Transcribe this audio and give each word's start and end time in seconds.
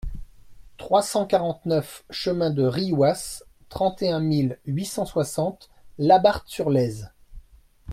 trois 0.77 1.03
cent 1.03 1.27
quarante-neuf 1.27 2.05
chemin 2.09 2.49
de 2.49 2.63
Riouas, 2.63 3.43
trente 3.69 4.01
et 4.01 4.09
un 4.09 4.19
mille 4.19 4.57
huit 4.65 4.85
cent 4.85 5.05
soixante 5.05 5.69
Labarthe-sur-Lèze 5.99 7.11